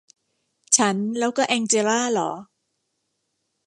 [0.77, 2.31] ฉันแล้วก็แองเจล่าหรอ